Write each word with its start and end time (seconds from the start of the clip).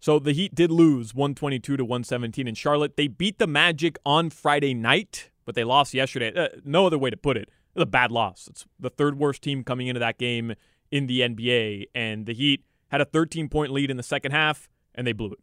So 0.00 0.18
the 0.18 0.32
Heat 0.32 0.54
did 0.54 0.70
lose 0.70 1.14
122 1.14 1.76
to 1.76 1.84
117 1.84 2.46
in 2.46 2.54
Charlotte. 2.54 2.96
They 2.96 3.08
beat 3.08 3.38
the 3.38 3.46
Magic 3.46 3.98
on 4.04 4.30
Friday 4.30 4.74
night, 4.74 5.30
but 5.44 5.54
they 5.54 5.64
lost 5.64 5.94
yesterday. 5.94 6.32
Uh, 6.34 6.48
no 6.64 6.86
other 6.86 6.98
way 6.98 7.10
to 7.10 7.16
put 7.16 7.36
it. 7.36 7.48
It's 7.74 7.82
a 7.82 7.86
bad 7.86 8.10
loss. 8.10 8.46
It's 8.48 8.66
the 8.78 8.90
third 8.90 9.18
worst 9.18 9.42
team 9.42 9.64
coming 9.64 9.86
into 9.86 9.98
that 10.00 10.18
game 10.18 10.54
in 10.90 11.06
the 11.06 11.20
NBA, 11.20 11.86
and 11.94 12.26
the 12.26 12.34
Heat 12.34 12.64
had 12.88 13.00
a 13.00 13.04
13 13.04 13.48
point 13.48 13.72
lead 13.72 13.90
in 13.90 13.96
the 13.96 14.02
second 14.02 14.32
half, 14.32 14.68
and 14.94 15.06
they 15.06 15.12
blew 15.12 15.32
it. 15.32 15.40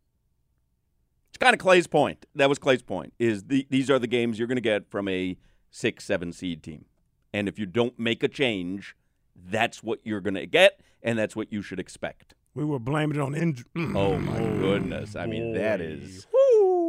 It's 1.29 1.37
kind 1.37 1.53
of 1.53 1.59
Clay's 1.59 1.87
point. 1.87 2.25
That 2.35 2.47
was 2.47 2.59
Clay's 2.59 2.83
point. 2.83 3.13
Is 3.19 3.45
the, 3.45 3.67
these 3.69 3.89
are 3.89 3.99
the 3.99 4.07
games 4.07 4.37
you're 4.37 4.47
going 4.47 4.55
to 4.55 4.61
get 4.61 4.89
from 4.89 5.07
a 5.07 5.37
six, 5.71 6.05
seven 6.05 6.31
seed 6.31 6.63
team, 6.63 6.85
and 7.33 7.47
if 7.47 7.59
you 7.59 7.65
don't 7.65 7.97
make 7.99 8.23
a 8.23 8.27
change, 8.27 8.95
that's 9.35 9.83
what 9.83 9.99
you're 10.03 10.21
going 10.21 10.35
to 10.35 10.45
get, 10.45 10.79
and 11.01 11.17
that's 11.17 11.35
what 11.35 11.51
you 11.51 11.61
should 11.61 11.79
expect. 11.79 12.35
We 12.55 12.63
were 12.65 12.79
blaming 12.79 13.17
it 13.17 13.21
on 13.21 13.35
injury. 13.35 13.65
Oh 13.95 14.17
my 14.19 14.37
goodness! 14.37 15.15
I 15.15 15.25
mean, 15.25 15.53
that 15.53 15.81
is. 15.81 16.27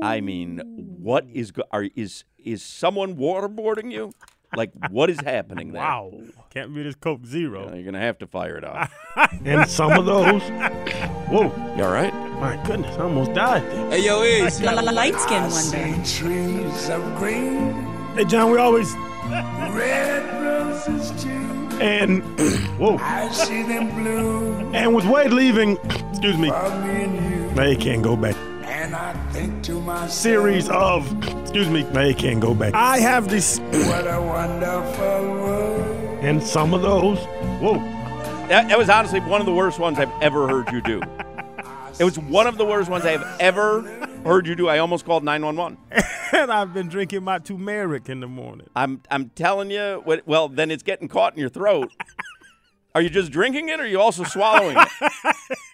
I 0.02 0.20
mean, 0.20 0.60
what 1.00 1.24
is 1.32 1.50
go- 1.52 1.64
are 1.72 1.86
is 1.96 2.24
is 2.38 2.62
someone 2.62 3.16
waterboarding 3.16 3.90
you? 3.92 4.12
Like, 4.56 4.70
what 4.90 5.10
is 5.10 5.18
happening 5.20 5.72
there? 5.72 5.82
Wow. 5.82 6.12
Can't 6.50 6.72
be 6.74 6.82
this 6.84 6.94
Coke 6.94 7.26
Zero. 7.26 7.70
Uh, 7.70 7.74
you're 7.74 7.82
gonna 7.84 7.98
have 7.98 8.18
to 8.18 8.26
fire 8.26 8.56
it 8.56 8.64
off. 8.64 8.92
and 9.44 9.68
some 9.68 9.92
of 9.92 10.04
those. 10.06 10.42
Whoa. 11.28 11.44
You 11.76 11.84
all 11.84 11.90
right? 11.92 12.12
My 12.38 12.62
goodness, 12.64 12.96
I 12.96 13.02
almost 13.02 13.32
died 13.32 13.62
there. 13.64 13.90
Hey, 13.90 14.04
yo, 14.04 14.22
Ace. 14.22 14.60
Light 14.60 15.18
skin 15.18 15.42
wonder. 15.50 16.04
trees 16.06 16.88
of 16.90 17.02
green, 17.16 17.72
Hey, 18.14 18.24
John, 18.24 18.50
we 18.52 18.58
always. 18.58 18.92
red 19.24 20.42
roses 20.44 21.10
too. 21.22 21.53
And. 21.80 22.22
Whoa. 22.78 22.96
I 22.98 23.28
see 23.30 23.62
them 23.62 23.90
bloom 24.02 24.74
And 24.74 24.94
with 24.94 25.04
Wade 25.06 25.32
leaving, 25.32 25.76
excuse 26.10 26.36
me, 26.36 26.50
they 27.54 27.76
can't 27.76 28.02
go 28.02 28.16
back. 28.16 28.34
And 28.64 28.94
I 28.94 29.12
think 29.30 29.62
to 29.64 29.80
myself, 29.80 30.10
Series 30.10 30.68
of, 30.68 31.06
excuse 31.42 31.68
me, 31.68 31.82
they 31.82 32.12
can't 32.14 32.40
go 32.40 32.54
back. 32.54 32.74
I 32.74 32.98
have 32.98 33.28
this, 33.28 33.58
what 33.60 34.06
a 34.06 34.20
wonderful 34.20 35.22
world. 35.34 36.24
and 36.24 36.42
some 36.42 36.74
of 36.74 36.82
those. 36.82 37.18
Whoa. 37.60 37.74
That, 38.48 38.68
that 38.68 38.76
was 38.76 38.88
honestly 38.90 39.20
one 39.20 39.40
of 39.40 39.46
the 39.46 39.54
worst 39.54 39.78
ones 39.78 39.98
I've 39.98 40.12
ever 40.20 40.48
heard 40.48 40.70
you 40.72 40.80
do. 40.82 41.00
It 41.98 42.04
was 42.04 42.18
one 42.18 42.46
of 42.48 42.58
the 42.58 42.64
worst 42.64 42.90
ones 42.90 43.04
I 43.04 43.12
have 43.12 43.36
ever 43.40 43.82
heard 44.24 44.46
you 44.46 44.54
do. 44.54 44.68
I 44.68 44.78
almost 44.78 45.04
called 45.04 45.24
911. 45.24 45.78
And 46.32 46.50
I've 46.50 46.74
been 46.74 46.88
drinking 46.88 47.22
my 47.22 47.38
turmeric 47.38 48.08
in 48.08 48.18
the 48.18 48.26
morning. 48.26 48.68
I'm 48.74 49.02
I'm 49.08 49.28
telling 49.28 49.70
you. 49.70 50.00
What, 50.02 50.26
well, 50.26 50.48
then 50.48 50.72
it's 50.72 50.82
getting 50.82 51.06
caught 51.06 51.34
in 51.34 51.38
your 51.38 51.48
throat. 51.48 51.92
Are 52.92 53.00
you 53.00 53.08
just 53.08 53.30
drinking 53.30 53.68
it, 53.68 53.78
or 53.78 53.84
are 53.84 53.86
you 53.86 54.00
also 54.00 54.24
swallowing 54.24 54.76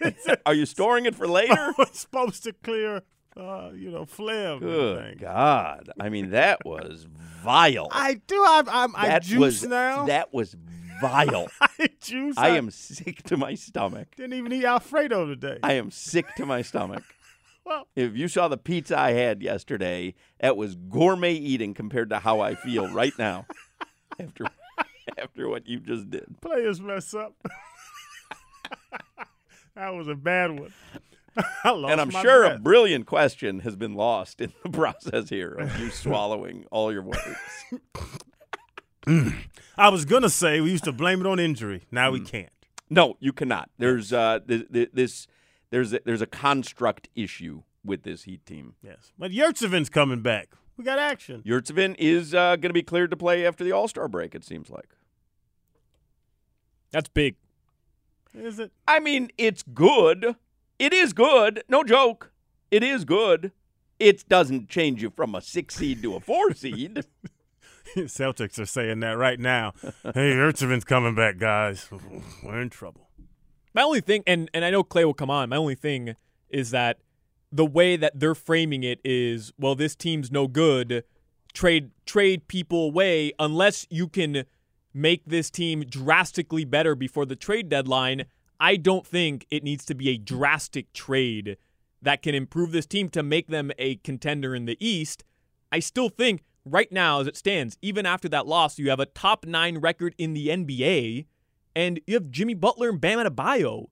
it? 0.03 0.41
are 0.47 0.53
you 0.53 0.67
storing 0.67 1.07
it 1.07 1.15
for 1.15 1.27
later? 1.27 1.73
It's 1.79 2.01
supposed 2.01 2.43
to 2.45 2.53
clear, 2.53 3.03
uh, 3.39 3.71
you 3.75 3.91
know, 3.91 4.05
phlegm. 4.05 4.59
Good. 4.61 5.21
God! 5.21 5.89
I 5.99 6.11
mean, 6.11 6.31
that 6.31 6.59
was 6.67 7.07
vile. 7.43 7.89
I 7.91 8.21
do. 8.27 8.45
I'm, 8.47 8.69
I'm, 8.69 8.97
I 8.97 9.19
juice 9.19 9.39
was 9.41 9.65
now. 9.65 10.05
that 10.07 10.35
was 10.35 10.55
vile. 11.01 11.49
I 11.61 11.89
juice. 12.03 12.37
I 12.37 12.51
am 12.51 12.71
sick 12.71 13.23
to 13.25 13.39
my 13.39 13.55
stomach. 13.55 14.09
Didn't 14.15 14.35
even 14.35 14.53
eat 14.53 14.67
Alfredo 14.67 15.25
today. 15.27 15.59
I 15.63 15.75
am 15.75 15.91
sick 15.91 16.35
to 16.37 16.45
my 16.45 16.61
stomach. 16.61 17.03
Well, 17.65 17.87
If 17.97 18.17
you 18.17 18.29
saw 18.29 18.49
the 18.49 18.57
pizza 18.57 18.99
I 18.99 19.13
had 19.13 19.43
yesterday, 19.43 20.15
that 20.41 20.57
was 20.57 20.75
gourmet 20.75 21.35
eating 21.35 21.75
compared 21.75 22.11
to 22.11 22.19
how 22.19 22.41
I 22.41 22.55
feel 22.55 22.89
right 22.93 23.13
now 23.19 23.47
after 24.21 24.47
after 25.19 25.49
what 25.49 25.67
you 25.69 25.81
just 25.81 26.11
did. 26.11 26.41
players 26.41 26.81
mess 26.81 27.15
up. 27.15 27.35
that 29.75 29.95
was 29.95 30.09
a 30.09 30.15
bad 30.15 30.59
one. 30.59 30.73
I 31.65 31.71
lost 31.71 31.93
and 31.93 32.01
I'm 32.01 32.11
sure 32.11 32.45
a 32.45 32.59
brilliant 32.59 33.07
question 33.07 33.61
has 33.61 33.77
been 33.77 33.95
lost 33.95 34.41
in 34.41 34.53
the 34.65 34.71
process 34.73 35.29
here 35.29 35.53
of 35.53 35.79
you 35.79 35.91
swallowing 35.91 36.65
all 36.71 36.93
your 36.93 37.03
words. 37.03 37.21
I 39.77 39.89
was 39.89 40.05
gonna 40.05 40.29
say 40.31 40.61
we 40.61 40.71
used 40.73 40.85
to 40.85 40.93
blame 40.93 41.21
it 41.21 41.27
on 41.27 41.39
injury. 41.39 41.83
Now 41.91 42.11
Mm. 42.11 42.13
we 42.13 42.21
can't. 42.21 42.53
No, 42.91 43.17
you 43.21 43.33
cannot. 43.33 43.71
There's 43.79 44.13
uh 44.13 44.41
th- 44.47 44.71
th- 44.73 44.91
this 44.93 45.27
there's 45.71 45.93
a, 45.93 46.01
there's 46.05 46.23
a 46.23 46.27
construct 46.27 47.09
issue 47.15 47.63
with 47.85 48.03
this 48.03 48.25
Heat 48.25 48.45
team. 48.45 48.75
Yes, 48.83 49.13
but 49.19 49.31
Yurtseven's 49.31 49.89
coming 49.89 50.23
back. 50.23 50.49
We 50.77 50.85
got 50.85 50.99
action. 50.99 51.43
Yurtseven 51.45 51.95
is 51.99 52.35
uh, 52.35 52.57
going 52.57 52.71
to 52.71 52.73
be 52.73 52.83
cleared 52.83 53.11
to 53.11 53.17
play 53.17 53.47
after 53.47 53.65
the 53.65 53.73
All 53.73 53.89
Star 53.89 54.09
break. 54.09 54.35
It 54.35 54.45
seems 54.45 54.71
like. 54.71 54.97
That's 56.91 57.09
big. 57.09 57.37
Is 58.35 58.59
it? 58.59 58.73
I 58.89 59.01
mean, 59.01 59.31
it's 59.37 59.63
good. 59.63 60.37
It 60.79 60.93
is 60.93 61.13
good. 61.13 61.63
No 61.69 61.85
joke. 61.85 62.33
It 62.71 62.83
is 62.83 63.05
good. 63.05 63.53
It 63.99 64.29
doesn't 64.29 64.69
change 64.69 65.03
you 65.03 65.11
from 65.11 65.35
a 65.35 65.43
six 65.43 65.75
seed 65.75 66.03
to 66.03 66.15
a 66.17 66.21
four 66.21 66.55
seed. 66.55 67.05
Celtics 67.97 68.59
are 68.59 68.67
saying 68.67 69.01
that 69.01 69.19
right 69.19 69.39
now. 69.39 69.73
hey, 70.15 70.33
Yurtseven's 70.33 70.85
coming 70.85 71.15
back, 71.15 71.39
guys. 71.39 71.89
We're 72.43 72.61
in 72.61 72.71
trouble. 72.71 73.10
My 73.73 73.83
only 73.83 74.01
thing, 74.01 74.23
and, 74.27 74.51
and 74.53 74.65
I 74.65 74.71
know 74.71 74.83
Clay 74.83 75.05
will 75.05 75.15
come 75.15 75.31
on, 75.31 75.49
my 75.49 75.57
only 75.57 75.75
thing 75.75 76.17
is 76.49 76.71
that 76.71 76.99
the 77.53 77.67
way 77.67 77.97
that 77.97 78.19
they're 78.19 78.35
framing 78.35 78.83
it 78.83 79.01
is, 79.05 79.53
well, 79.59 79.75
this 79.75 79.95
team's 79.95 80.31
no 80.31 80.47
good. 80.47 81.05
Trade 81.53 81.91
trade 82.07 82.47
people 82.47 82.87
away 82.87 83.33
unless 83.39 83.87
you 83.91 84.07
can 84.07 84.45
make 84.95 85.25
this 85.25 85.51
team 85.51 85.85
drastically 85.85 86.65
better 86.65 86.95
before 86.95 87.27
the 87.27 87.37
trade 87.37 87.69
deadline. 87.69 88.25
I 88.61 88.77
don't 88.77 89.07
think 89.07 89.47
it 89.51 89.65
needs 89.65 89.85
to 89.87 89.95
be 89.95 90.11
a 90.11 90.19
drastic 90.19 90.93
trade 90.93 91.57
that 92.03 92.23
can 92.23 92.35
improve 92.35 92.73
this 92.73 92.87
team 92.87 93.09
to 93.11 93.23
make 93.23 93.49
them 93.49 93.73
a 93.79 93.97
contender 93.97 94.55
in 94.55 94.67
the 94.67 94.77
East. 94.85 95.25
I 95.73 95.81
still 95.81 96.09
think 96.09 96.43
right 96.65 96.91
now, 96.91 97.21
as 97.21 97.27
it 97.27 97.37
stands, 97.37 97.77
even 97.83 98.07
after 98.07 98.29
that 98.29 98.47
loss, 98.47 98.79
you 98.79 98.91
have 98.91 99.01
a 99.01 99.07
top 99.07 99.45
nine 99.47 99.79
record 99.79 100.15
in 100.19 100.35
the 100.35 100.49
NBA, 100.49 101.27
and 101.75 102.01
you 102.07 102.15
have 102.15 102.31
Jimmy 102.31 102.55
Butler 102.55 102.89
and 102.89 103.01
Bam 103.01 103.19
Adebayo. 103.19 103.89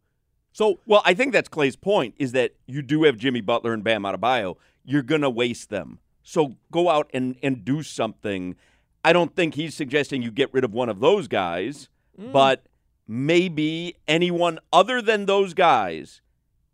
So 0.53 0.81
Well, 0.87 1.03
I 1.05 1.15
think 1.15 1.33
that's 1.33 1.49
Clay's 1.49 1.77
point 1.77 2.15
is 2.19 2.33
that 2.33 2.53
you 2.67 2.83
do 2.83 3.05
have 3.05 3.17
Jimmy 3.17 3.41
Butler 3.41 3.73
and 3.73 3.85
Bam 3.85 4.03
Adebayo. 4.03 4.57
You're 4.85 5.03
going 5.03 5.21
to 5.21 5.31
waste 5.31 5.71
them. 5.71 5.99
So 6.23 6.57
go 6.71 6.91
out 6.91 7.11
and, 7.15 7.37
and 7.43 7.65
do 7.65 7.83
something. 7.83 8.57
I 9.05 9.13
don't 9.13 9.35
think 9.35 9.55
he's 9.55 9.75
suggesting 9.75 10.23
you 10.23 10.31
get 10.31 10.53
rid 10.53 10.65
of 10.65 10.73
one 10.73 10.89
of 10.89 11.01
those 11.01 11.29
guys, 11.29 11.89
mm. 12.21 12.33
but 12.33 12.67
maybe 13.07 13.97
anyone 14.07 14.59
other 14.73 15.01
than 15.01 15.27
those 15.27 15.55
guys 15.55 16.21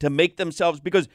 to 0.01 0.11
make 0.11 0.37
themselves 0.37 0.81
because 0.81 1.09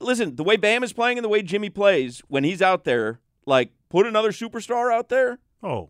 listen, 0.00 0.36
the 0.36 0.44
way 0.44 0.56
Bam 0.56 0.82
is 0.82 0.92
playing 0.92 1.18
and 1.18 1.24
the 1.24 1.28
way 1.28 1.42
Jimmy 1.42 1.70
plays 1.70 2.22
when 2.28 2.44
he's 2.44 2.60
out 2.60 2.84
there, 2.84 3.20
like 3.46 3.70
put 3.88 4.06
another 4.06 4.32
superstar 4.32 4.92
out 4.92 5.08
there, 5.08 5.38
Oh, 5.62 5.88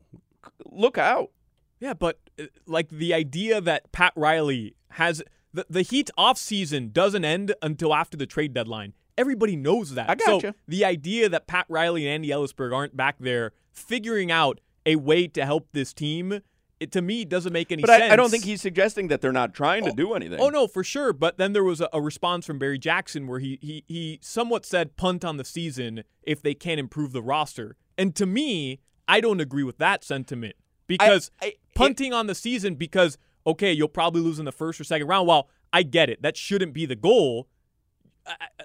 look 0.64 0.98
out. 0.98 1.30
Yeah, 1.80 1.94
but 1.94 2.18
uh, 2.40 2.44
like 2.66 2.88
the 2.88 3.12
idea 3.14 3.60
that 3.60 3.92
Pat 3.92 4.12
Riley 4.16 4.74
has 4.92 5.22
the, 5.52 5.66
the 5.68 5.82
Heat 5.82 6.10
offseason 6.18 6.92
doesn't 6.92 7.24
end 7.24 7.54
until 7.62 7.94
after 7.94 8.16
the 8.16 8.26
trade 8.26 8.52
deadline. 8.54 8.94
Everybody 9.18 9.56
knows 9.56 9.94
that. 9.94 10.10
I 10.10 10.16
So 10.22 10.40
gotcha. 10.40 10.54
the 10.68 10.84
idea 10.84 11.28
that 11.28 11.46
Pat 11.46 11.66
Riley 11.68 12.06
and 12.06 12.14
Andy 12.14 12.28
Elisburg 12.28 12.74
aren't 12.74 12.96
back 12.96 13.16
there 13.18 13.52
figuring 13.72 14.30
out 14.30 14.60
a 14.84 14.96
way 14.96 15.26
to 15.28 15.44
help 15.44 15.68
this 15.72 15.92
team, 15.94 16.40
it 16.78 16.92
to 16.92 17.00
me 17.02 17.24
doesn't 17.24 17.52
make 17.52 17.72
any 17.72 17.80
But 17.82 17.88
sense. 17.88 18.02
I, 18.04 18.12
I 18.12 18.16
don't 18.16 18.30
think 18.30 18.44
he's 18.44 18.60
suggesting 18.60 19.08
that 19.08 19.22
they're 19.22 19.32
not 19.32 19.54
trying 19.54 19.84
to 19.84 19.92
do 19.92 20.12
anything. 20.14 20.38
Oh 20.40 20.50
no, 20.50 20.66
for 20.66 20.84
sure. 20.84 21.12
But 21.14 21.38
then 21.38 21.54
there 21.54 21.64
was 21.64 21.80
a, 21.80 21.88
a 21.92 22.00
response 22.00 22.44
from 22.46 22.58
Barry 22.58 22.78
Jackson 22.78 23.26
where 23.26 23.38
he 23.38 23.58
he 23.62 23.82
he 23.86 24.18
somewhat 24.22 24.66
said 24.66 24.96
punt 24.96 25.24
on 25.24 25.38
the 25.38 25.44
season 25.44 26.04
if 26.22 26.42
they 26.42 26.52
can't 26.54 26.78
improve 26.78 27.12
the 27.12 27.22
roster. 27.22 27.76
And 27.96 28.14
to 28.16 28.26
me, 28.26 28.80
I 29.08 29.20
don't 29.20 29.40
agree 29.40 29.62
with 29.62 29.78
that 29.78 30.04
sentiment 30.04 30.56
because 30.86 31.30
I- 31.40 31.54
punting 31.76 32.12
on 32.12 32.26
the 32.26 32.34
season 32.34 32.74
because 32.74 33.18
okay, 33.46 33.72
you'll 33.72 33.88
probably 33.88 34.20
lose 34.20 34.38
in 34.38 34.44
the 34.44 34.52
first 34.52 34.80
or 34.80 34.84
second 34.84 35.06
round. 35.06 35.26
While 35.26 35.48
I 35.72 35.82
get 35.82 36.10
it, 36.10 36.22
that 36.22 36.36
shouldn't 36.36 36.72
be 36.72 36.86
the 36.86 36.96
goal. 36.96 37.48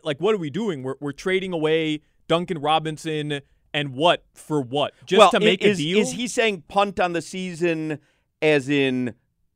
Like, 0.03 0.19
what 0.19 0.33
are 0.33 0.39
we 0.39 0.49
doing? 0.49 0.83
We're 0.83 0.95
we're 0.99 1.11
trading 1.11 1.53
away 1.53 2.01
Duncan 2.27 2.59
Robinson 2.59 3.41
and 3.73 3.93
what 3.93 4.25
for 4.33 4.61
what? 4.61 4.93
Just 5.05 5.19
well, 5.19 5.31
to 5.31 5.39
make 5.39 5.63
is, 5.63 5.79
a 5.79 5.81
deal? 5.81 5.99
Is 5.99 6.11
he 6.11 6.27
saying 6.27 6.63
punt 6.67 6.99
on 6.99 7.13
the 7.13 7.21
season 7.21 7.99
as 8.41 8.69
in 8.69 9.13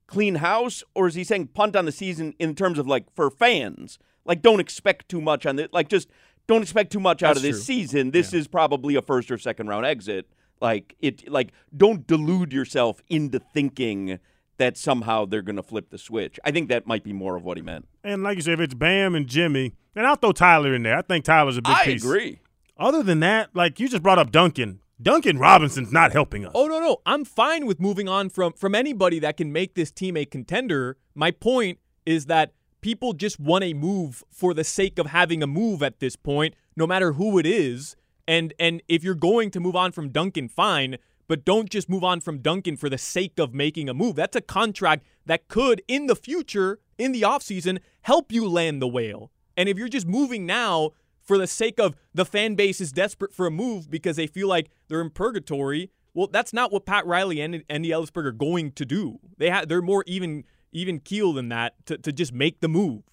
clean 0.07 0.35
house, 0.35 0.83
or 0.93 1.07
is 1.07 1.15
he 1.15 1.23
saying 1.23 1.47
punt 1.47 1.75
on 1.75 1.85
the 1.85 1.91
season 1.91 2.33
in 2.39 2.55
terms 2.55 2.77
of 2.77 2.87
like 2.87 3.05
for 3.15 3.29
fans? 3.29 3.97
Like, 4.25 4.41
don't 4.41 4.59
expect 4.59 5.09
too 5.09 5.21
much 5.21 5.45
on 5.45 5.59
it. 5.59 5.71
Like, 5.71 5.87
just 5.87 6.09
don't 6.47 6.61
expect 6.61 6.91
too 6.91 6.99
much 6.99 7.23
out 7.23 7.35
of 7.35 7.41
this 7.41 7.57
true. 7.57 7.63
season. 7.63 8.11
This 8.11 8.33
is 8.33 8.47
probably 8.47 8.95
a 8.95 9.01
first 9.01 9.31
or 9.31 9.37
second 9.37 9.67
round 9.67 9.85
exit. 9.85 10.27
Like 10.61 10.95
it. 10.99 11.29
Like, 11.29 11.51
don't 11.75 12.07
delude 12.07 12.53
yourself 12.53 13.01
into 13.09 13.39
thinking 13.39 14.19
that 14.57 14.77
somehow 14.77 15.25
they're 15.25 15.41
going 15.41 15.57
to 15.57 15.63
flip 15.63 15.89
the 15.89 15.97
switch. 15.97 16.39
I 16.45 16.51
think 16.51 16.69
that 16.69 16.87
might 16.87 17.03
be 17.03 17.11
more 17.13 17.35
of 17.35 17.43
what 17.43 17.57
he 17.57 17.63
meant. 17.63 17.87
and 18.03 18.23
like 18.23 18.37
you 18.37 18.41
said, 18.41 18.53
if 18.53 18.59
it's 18.61 18.73
Bam 18.73 19.13
and 19.13 19.27
Jimmy, 19.27 19.73
and 19.95 20.07
I'll 20.07 20.15
throw 20.15 20.31
Tyler 20.31 20.73
in 20.73 20.83
there. 20.83 20.97
I 20.97 21.01
think 21.01 21.25
Tyler's 21.25 21.57
a 21.57 21.61
big 21.61 21.73
I 21.75 21.83
piece. 21.85 22.03
I 22.03 22.07
agree. 22.07 22.39
Other 22.77 23.03
than 23.03 23.19
that, 23.21 23.49
like 23.53 23.79
you 23.79 23.87
just 23.87 24.03
brought 24.03 24.19
up 24.19 24.31
Duncan. 24.31 24.79
Duncan 25.01 25.37
Robinson's 25.37 25.91
not 25.91 26.13
helping 26.13 26.45
us. 26.45 26.53
Oh 26.55 26.67
no, 26.67 26.79
no. 26.79 27.01
I'm 27.05 27.25
fine 27.25 27.65
with 27.65 27.79
moving 27.81 28.07
on 28.07 28.29
from 28.29 28.53
from 28.53 28.73
anybody 28.75 29.19
that 29.19 29.35
can 29.37 29.51
make 29.51 29.75
this 29.75 29.91
team 29.91 30.15
a 30.15 30.25
contender. 30.25 30.97
My 31.13 31.31
point 31.31 31.79
is 32.05 32.27
that 32.27 32.53
people 32.81 33.13
just 33.13 33.39
want 33.39 33.63
a 33.63 33.73
move 33.73 34.23
for 34.29 34.53
the 34.53 34.63
sake 34.63 34.97
of 34.99 35.07
having 35.07 35.43
a 35.43 35.47
move 35.47 35.83
at 35.83 35.99
this 35.99 36.15
point, 36.15 36.53
no 36.77 36.87
matter 36.87 37.13
who 37.13 37.37
it 37.37 37.45
is. 37.45 37.95
And 38.27 38.53
and 38.59 38.81
if 38.87 39.03
you're 39.03 39.15
going 39.15 39.51
to 39.51 39.59
move 39.59 39.75
on 39.75 39.91
from 39.91 40.09
Duncan, 40.09 40.49
fine, 40.49 40.97
but 41.27 41.45
don't 41.45 41.69
just 41.69 41.89
move 41.89 42.03
on 42.03 42.21
from 42.21 42.39
Duncan 42.39 42.77
for 42.77 42.89
the 42.89 42.97
sake 42.97 43.39
of 43.39 43.53
making 43.53 43.89
a 43.89 43.93
move. 43.93 44.15
That's 44.15 44.35
a 44.35 44.41
contract 44.41 45.05
that 45.25 45.47
could 45.47 45.81
in 45.87 46.07
the 46.07 46.15
future, 46.15 46.79
in 46.97 47.11
the 47.11 47.23
offseason, 47.23 47.79
help 48.01 48.31
you 48.31 48.47
land 48.47 48.81
the 48.81 48.87
whale. 48.87 49.31
And 49.57 49.69
if 49.69 49.77
you're 49.77 49.87
just 49.87 50.07
moving 50.07 50.45
now 50.45 50.91
for 51.21 51.37
the 51.37 51.47
sake 51.47 51.79
of 51.79 51.95
the 52.13 52.25
fan 52.25 52.55
base 52.55 52.79
is 52.79 52.91
desperate 52.91 53.33
for 53.33 53.47
a 53.47 53.51
move 53.51 53.89
because 53.89 54.15
they 54.15 54.27
feel 54.27 54.47
like 54.47 54.69
they're 54.87 55.01
in 55.01 55.09
purgatory, 55.09 55.91
well, 56.13 56.27
that's 56.27 56.53
not 56.53 56.71
what 56.71 56.85
Pat 56.85 57.05
Riley 57.05 57.41
and 57.41 57.63
Andy 57.69 57.89
Elisburg 57.89 58.25
are 58.25 58.31
going 58.31 58.71
to 58.73 58.85
do. 58.85 59.19
They 59.37 59.49
ha- 59.49 59.65
they're 59.67 59.81
more 59.81 60.03
even 60.07 60.45
even 60.71 60.99
keel 60.99 61.31
than 61.33 61.49
that 61.49 61.73
to, 61.85 61.97
to 61.97 62.11
just 62.11 62.33
make 62.33 62.59
the 62.59 62.67
move. 62.67 63.03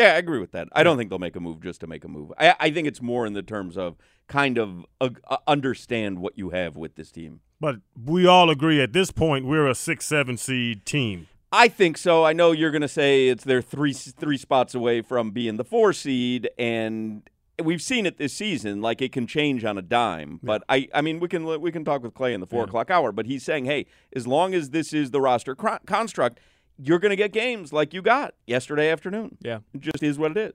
Yeah, 0.00 0.14
I 0.14 0.16
agree 0.16 0.38
with 0.38 0.52
that. 0.52 0.68
I 0.72 0.82
don't 0.82 0.96
think 0.96 1.10
they'll 1.10 1.18
make 1.18 1.36
a 1.36 1.40
move 1.40 1.60
just 1.60 1.80
to 1.82 1.86
make 1.86 2.04
a 2.04 2.08
move. 2.08 2.32
I, 2.38 2.54
I 2.58 2.70
think 2.70 2.88
it's 2.88 3.02
more 3.02 3.26
in 3.26 3.34
the 3.34 3.42
terms 3.42 3.76
of 3.76 3.96
kind 4.28 4.56
of 4.56 4.86
uh, 4.98 5.10
understand 5.46 6.20
what 6.20 6.38
you 6.38 6.50
have 6.50 6.74
with 6.74 6.94
this 6.94 7.12
team. 7.12 7.40
But 7.60 7.76
we 8.02 8.26
all 8.26 8.48
agree 8.48 8.80
at 8.80 8.94
this 8.94 9.10
point 9.10 9.44
we're 9.44 9.66
a 9.66 9.74
six, 9.74 10.06
seven 10.06 10.38
seed 10.38 10.86
team. 10.86 11.26
I 11.52 11.68
think 11.68 11.98
so. 11.98 12.24
I 12.24 12.32
know 12.32 12.52
you're 12.52 12.70
going 12.70 12.80
to 12.80 12.88
say 12.88 13.28
it's 13.28 13.44
they're 13.44 13.60
three 13.60 13.92
three 13.92 14.38
spots 14.38 14.74
away 14.74 15.02
from 15.02 15.32
being 15.32 15.58
the 15.58 15.64
four 15.64 15.92
seed, 15.92 16.48
and 16.58 17.28
we've 17.62 17.82
seen 17.82 18.06
it 18.06 18.16
this 18.16 18.32
season. 18.32 18.80
Like 18.80 19.02
it 19.02 19.12
can 19.12 19.26
change 19.26 19.66
on 19.66 19.76
a 19.76 19.82
dime. 19.82 20.40
But 20.42 20.62
I, 20.70 20.88
I 20.94 21.02
mean, 21.02 21.20
we 21.20 21.28
can 21.28 21.44
we 21.60 21.70
can 21.70 21.84
talk 21.84 22.02
with 22.02 22.14
Clay 22.14 22.32
in 22.32 22.40
the 22.40 22.46
four 22.46 22.64
o'clock 22.64 22.90
hour. 22.90 23.12
But 23.12 23.26
he's 23.26 23.42
saying, 23.42 23.66
hey, 23.66 23.84
as 24.16 24.26
long 24.26 24.54
as 24.54 24.70
this 24.70 24.94
is 24.94 25.10
the 25.10 25.20
roster 25.20 25.54
cr- 25.54 25.84
construct, 25.84 26.40
you're 26.82 26.98
going 26.98 27.10
to 27.10 27.16
get 27.16 27.32
games 27.32 27.72
like 27.72 27.92
you 27.92 28.02
got 28.02 28.34
yesterday 28.46 28.90
afternoon. 28.90 29.36
Yeah. 29.40 29.60
It 29.74 29.80
just 29.80 30.02
is 30.02 30.18
what 30.18 30.32
it 30.32 30.36
is. 30.36 30.52